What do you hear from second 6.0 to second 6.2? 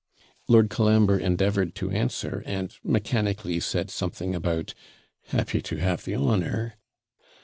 the